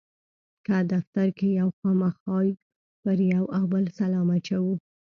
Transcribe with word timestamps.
که 0.65 0.77
دفتر 0.93 1.27
کې 1.37 1.47
یو 1.59 1.69
خامخا 1.77 2.37
پر 3.01 3.17
یو 3.33 3.43
او 3.57 3.63
بل 3.71 3.85
سلام 3.99 4.27
اچوو. 4.35 4.73